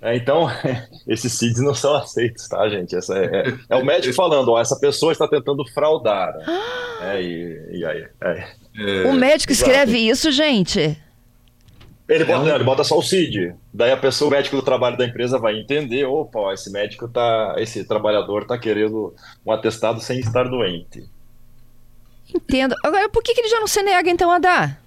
É, 0.00 0.16
então, 0.16 0.48
esses 1.06 1.32
CIDs 1.32 1.60
não 1.60 1.74
são 1.74 1.94
aceitos, 1.94 2.48
tá, 2.48 2.68
gente? 2.68 2.96
Essa 2.96 3.16
é, 3.16 3.24
é, 3.24 3.54
é 3.70 3.76
o 3.76 3.84
médico 3.84 4.14
falando, 4.14 4.50
ó, 4.50 4.60
essa 4.60 4.78
pessoa 4.78 5.12
está 5.12 5.28
tentando 5.28 5.64
fraudar. 5.72 6.34
É, 7.02 7.20
e, 7.20 7.78
e 7.80 7.84
aí, 7.84 8.06
é. 8.20 9.08
o 9.08 9.12
médico 9.12 9.52
escreve 9.52 9.98
isso, 9.98 10.30
gente? 10.30 10.96
Ele 12.08 12.24
bota, 12.24 12.44
não, 12.44 12.54
ele 12.54 12.62
bota 12.62 12.84
só 12.84 12.96
o 12.96 13.02
CID. 13.02 13.56
Daí 13.74 13.90
a 13.90 13.96
pessoa, 13.96 14.28
o 14.28 14.30
médico 14.30 14.54
do 14.54 14.62
trabalho 14.62 14.96
da 14.96 15.04
empresa 15.04 15.36
vai 15.36 15.58
entender, 15.58 16.04
opa, 16.04 16.38
ó, 16.38 16.52
esse 16.52 16.70
médico 16.70 17.08
tá, 17.08 17.56
esse 17.58 17.84
trabalhador 17.84 18.46
tá 18.46 18.56
querendo 18.56 19.12
um 19.44 19.50
atestado 19.50 20.00
sem 20.00 20.20
estar 20.20 20.44
doente. 20.44 21.04
Entendo. 22.32 22.74
Agora, 22.84 23.08
por 23.08 23.22
que, 23.22 23.34
que 23.34 23.40
ele 23.40 23.48
já 23.48 23.58
não 23.58 23.66
se 23.66 23.82
nega 23.82 24.08
então 24.08 24.30
a 24.30 24.38
dar? 24.38 24.81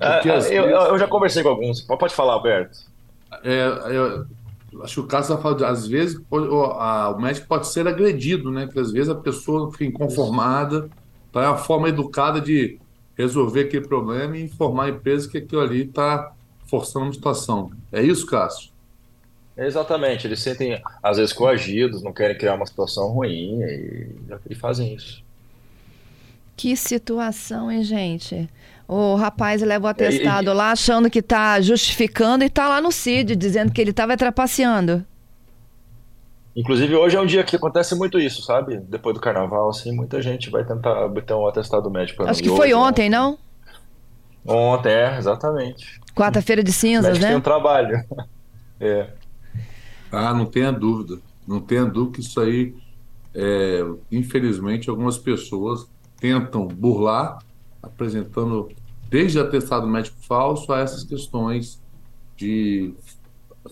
Ah, 0.00 0.20
eu, 0.50 0.64
eu, 0.66 0.98
já 0.98 1.06
conversei 1.06 1.42
com 1.42 1.48
alguns. 1.48 1.80
Pode 1.80 2.14
falar, 2.14 2.34
Alberto. 2.34 2.78
É, 3.42 3.66
eu, 3.90 4.26
acho 4.82 4.94
que 4.94 5.00
o 5.00 5.06
caso 5.06 5.32
está 5.32 5.42
falando, 5.42 5.64
às 5.64 5.86
vezes 5.86 6.20
o, 6.30 6.62
a, 6.64 7.10
o 7.10 7.20
médico 7.20 7.46
pode 7.46 7.66
ser 7.68 7.86
agredido, 7.88 8.50
né? 8.50 8.68
Que 8.70 8.78
às 8.78 8.92
vezes 8.92 9.08
a 9.08 9.14
pessoa 9.14 9.70
fica 9.72 9.84
inconformada, 9.84 10.88
então 11.30 11.42
é 11.42 11.48
uma 11.48 11.58
forma 11.58 11.88
educada 11.88 12.40
de 12.40 12.78
resolver 13.16 13.62
aquele 13.62 13.86
problema 13.86 14.36
e 14.36 14.42
informar 14.42 14.84
a 14.84 14.88
empresa 14.90 15.28
que 15.28 15.38
aquilo 15.38 15.62
ali 15.62 15.82
está 15.84 16.32
forçando 16.66 17.06
uma 17.06 17.14
situação. 17.14 17.70
É 17.90 18.02
isso, 18.02 18.26
Cássio? 18.26 18.70
Exatamente, 19.56 20.26
eles 20.26 20.40
sentem 20.40 20.82
às 21.02 21.16
vezes 21.16 21.32
coagidos, 21.32 22.02
não 22.02 22.12
querem 22.12 22.36
criar 22.36 22.56
uma 22.56 22.66
situação 22.66 23.08
ruim 23.08 23.62
e, 23.62 24.10
e 24.50 24.54
fazem 24.54 24.94
isso. 24.94 25.24
Que 26.56 26.74
situação, 26.74 27.70
hein, 27.70 27.82
gente? 27.82 28.48
O 28.88 29.14
rapaz 29.16 29.60
leva 29.62 29.86
o 29.86 29.90
atestado 29.90 30.52
lá 30.52 30.70
achando 30.70 31.10
que 31.10 31.18
está 31.18 31.60
justificando 31.60 32.44
e 32.44 32.46
está 32.46 32.68
lá 32.68 32.80
no 32.80 32.90
CID 32.90 33.36
dizendo 33.36 33.72
que 33.72 33.80
ele 33.80 33.90
estava 33.90 34.16
trapaceando. 34.16 35.04
Inclusive, 36.54 36.94
hoje 36.94 37.16
é 37.16 37.20
um 37.20 37.26
dia 37.26 37.44
que 37.44 37.54
acontece 37.56 37.94
muito 37.94 38.18
isso, 38.18 38.40
sabe? 38.40 38.78
Depois 38.78 39.14
do 39.14 39.20
carnaval, 39.20 39.68
assim, 39.68 39.94
muita 39.94 40.22
gente 40.22 40.48
vai 40.48 40.64
tentar 40.64 41.04
obter 41.04 41.34
um 41.34 41.46
atestado 41.46 41.90
médico. 41.90 42.22
Acho 42.22 42.42
que 42.42 42.48
foi 42.48 42.72
ontem, 42.72 43.10
não? 43.10 43.38
Ontem, 44.46 44.92
é, 44.92 45.18
exatamente. 45.18 46.00
Quarta-feira 46.14 46.62
de 46.62 46.72
cinzas, 46.72 47.18
né? 47.18 47.28
tem 47.28 47.36
um 47.36 47.42
trabalho. 47.42 48.02
é. 48.80 49.10
Ah, 50.10 50.32
não 50.32 50.46
tenha 50.46 50.72
dúvida. 50.72 51.20
Não 51.46 51.60
tenha 51.60 51.84
dúvida 51.84 52.14
que 52.14 52.20
isso 52.20 52.40
aí, 52.40 52.74
é, 53.34 53.84
infelizmente, 54.10 54.88
algumas 54.88 55.18
pessoas 55.18 55.86
tentam 56.26 56.66
burlar 56.66 57.38
apresentando 57.80 58.68
desde 59.08 59.38
atestado 59.38 59.86
médico 59.86 60.16
falso 60.22 60.72
a 60.72 60.80
essas 60.80 61.04
questões 61.04 61.80
de 62.36 62.92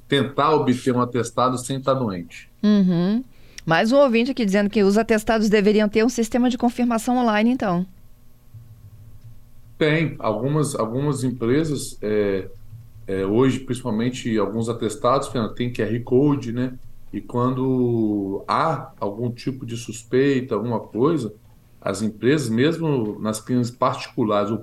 tentar 0.06 0.52
obter 0.52 0.94
um 0.94 1.00
atestado 1.00 1.58
sem 1.58 1.78
estar 1.78 1.94
doente. 1.94 2.48
Uhum. 2.62 3.24
Mais 3.66 3.90
um 3.90 3.96
ouvinte 3.96 4.30
aqui 4.30 4.44
dizendo 4.44 4.70
que 4.70 4.84
os 4.84 4.96
atestados 4.96 5.48
deveriam 5.48 5.88
ter 5.88 6.04
um 6.04 6.08
sistema 6.08 6.48
de 6.48 6.56
confirmação 6.56 7.16
online, 7.16 7.50
então. 7.50 7.84
Tem. 9.76 10.14
Algumas, 10.20 10.76
algumas 10.76 11.24
empresas, 11.24 11.98
é, 12.00 12.48
é, 13.08 13.26
hoje, 13.26 13.60
principalmente 13.60 14.38
alguns 14.38 14.68
atestados, 14.68 15.28
tem 15.56 15.72
QR 15.72 16.00
Code, 16.04 16.52
né? 16.52 16.74
E 17.12 17.20
quando 17.20 18.44
há 18.46 18.92
algum 19.00 19.30
tipo 19.30 19.66
de 19.66 19.76
suspeita, 19.76 20.54
alguma 20.54 20.78
coisa, 20.78 21.32
as 21.84 22.00
empresas, 22.00 22.48
mesmo 22.48 23.20
nas 23.20 23.42
clínicas 23.42 23.70
particulares 23.70 24.50
ou 24.50 24.58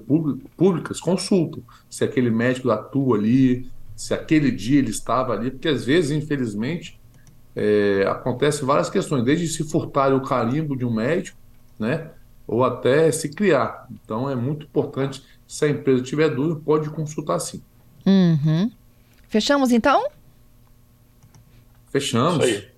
públicas, 0.58 1.00
consultam 1.00 1.62
se 1.88 2.04
aquele 2.04 2.32
médico 2.32 2.72
atua 2.72 3.16
ali, 3.16 3.70
se 3.96 4.12
aquele 4.12 4.50
dia 4.50 4.80
ele 4.80 4.90
estava 4.90 5.34
ali, 5.34 5.52
porque 5.52 5.68
às 5.68 5.86
vezes, 5.86 6.10
infelizmente, 6.10 7.00
é, 7.56 8.06
acontece 8.08 8.66
várias 8.66 8.90
questões, 8.90 9.24
desde 9.24 9.48
se 9.48 9.64
furtar 9.64 10.12
o 10.16 10.22
carimbo 10.22 10.76
de 10.76 10.84
um 10.84 10.92
médico, 10.92 11.38
né, 11.78 12.10
ou 12.48 12.64
até 12.64 13.12
se 13.12 13.30
criar. 13.30 13.88
Então 14.04 14.28
é 14.28 14.36
muito 14.36 14.66
importante, 14.66 15.24
se 15.48 15.66
a 15.66 15.70
empresa 15.70 16.02
tiver 16.02 16.30
dúvida, 16.30 16.60
pode 16.66 16.90
consultar 16.90 17.38
sim. 17.38 17.62
Uhum. 18.04 18.72
Fechamos 19.28 19.72
então? 19.72 20.10
Fechamos. 21.92 22.71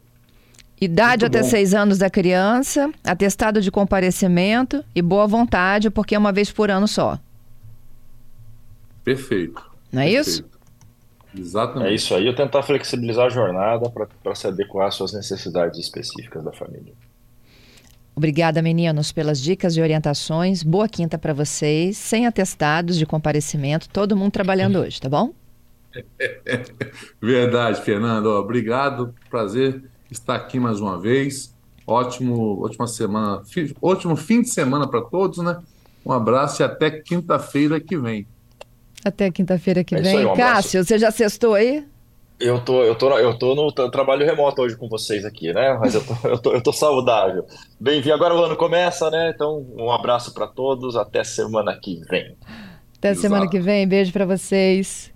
Idade 0.84 1.24
Muito 1.24 1.38
até 1.38 1.44
bom. 1.44 1.50
seis 1.50 1.74
anos 1.74 1.98
da 1.98 2.10
criança, 2.10 2.92
atestado 3.06 3.62
de 3.62 3.72
comparecimento 3.72 4.84
e 4.94 5.02
boa 5.02 5.26
vontade, 5.26 5.90
porque 5.90 6.14
é 6.14 6.18
uma 6.18 6.34
vez 6.34 6.52
por 6.52 6.70
ano 6.70 6.90
só. 6.90 7.18
Perfeito. 9.02 9.64
Não 9.90 10.02
é 10.02 10.06
Perfeito. 10.12 10.30
isso? 10.30 10.46
Exatamente. 11.38 11.90
É 11.90 11.96
isso 11.96 12.14
aí, 12.14 12.28
eu 12.28 12.36
tentar 12.36 12.62
flexibilizar 12.64 13.28
a 13.28 13.30
jornada 13.30 13.90
para 13.90 14.36
se 14.36 14.46
adequar 14.46 14.88
às 14.88 14.96
suas 14.96 15.14
necessidades 15.14 15.80
específicas 15.80 16.44
da 16.44 16.52
família. 16.52 16.94
Obrigada, 18.14 18.62
meninos, 18.62 19.14
pelas 19.14 19.42
dicas 19.42 19.78
e 19.78 19.82
orientações. 19.82 20.64
Boa 20.64 20.90
quinta 20.90 21.18
para 21.18 21.34
vocês, 21.34 21.98
sem 21.98 22.28
atestados 22.28 22.98
de 22.98 23.06
comparecimento, 23.06 23.88
todo 23.88 24.18
mundo 24.18 24.34
trabalhando 24.34 24.80
hoje, 24.80 25.00
tá 25.00 25.08
bom? 25.08 25.32
Verdade, 27.22 27.82
Fernando. 27.82 28.26
Obrigado, 28.26 29.16
prazer 29.30 29.93
estar 30.18 30.36
aqui 30.36 30.60
mais 30.60 30.80
uma 30.80 31.00
vez. 31.00 31.54
Ótimo, 31.86 32.64
ótima 32.64 32.88
semana, 32.88 33.42
ótimo 33.82 34.16
fim 34.16 34.42
de 34.42 34.50
semana 34.50 34.88
para 34.88 35.02
todos, 35.02 35.40
né? 35.40 35.58
Um 36.06 36.12
abraço 36.12 36.62
e 36.62 36.64
até 36.64 36.90
quinta-feira 36.90 37.80
que 37.80 37.98
vem. 37.98 38.26
Até 39.04 39.30
quinta-feira 39.30 39.84
que 39.84 39.96
é 39.96 40.02
vem. 40.02 40.18
Aí, 40.20 40.26
um 40.26 40.34
Cássio, 40.34 40.84
você 40.84 40.98
já 40.98 41.12
sextou 41.12 41.54
aí? 41.54 41.86
Eu 42.40 42.60
tô, 42.60 42.84
eu 42.84 42.96
tô, 42.96 43.18
eu 43.18 43.38
tô 43.38 43.56
no 43.56 43.72
trabalho 43.72 44.26
remoto 44.26 44.62
hoje 44.62 44.76
com 44.76 44.90
vocês 44.90 45.24
aqui, 45.24 45.54
né? 45.54 45.78
Mas 45.80 45.96
eu 45.96 46.04
tô, 46.04 46.16
eu 46.28 46.38
tô, 46.38 46.54
eu 46.54 46.62
tô 46.62 46.74
saudável. 46.74 47.46
Bem-vindo. 47.80 48.14
Agora 48.14 48.36
o 48.36 48.44
ano 48.44 48.56
começa, 48.56 49.10
né? 49.10 49.32
Então, 49.34 49.66
um 49.78 49.92
abraço 49.92 50.34
para 50.34 50.48
todos. 50.48 50.96
Até 50.96 51.24
semana 51.24 51.78
que 51.82 52.02
vem. 52.10 52.36
Até 52.98 53.12
Exato. 53.12 53.22
semana 53.22 53.50
que 53.50 53.60
vem. 53.60 53.88
Beijo 53.88 54.12
para 54.12 54.26
vocês. 54.26 55.12